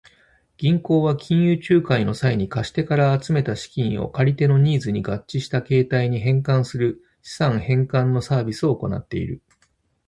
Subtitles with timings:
[0.57, 9.43] 銀行は金融仲介の際に、貸し手から集めた資金を借り手のニーズに合致した形態に変換する資産変換のサービスを行っている。